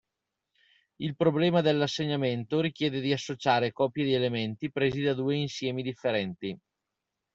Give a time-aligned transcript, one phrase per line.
[0.95, 6.59] Il problema dell'assegnamento richiede di associare coppie di elementi presi da due insiemi differenti.